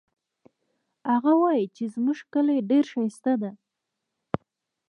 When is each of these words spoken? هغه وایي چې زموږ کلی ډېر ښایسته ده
هغه 1.11 1.31
وایي 1.41 1.65
چې 1.75 1.83
زموږ 1.93 2.17
کلی 2.33 2.57
ډېر 2.69 2.85
ښایسته 2.91 3.33
ده 3.41 3.51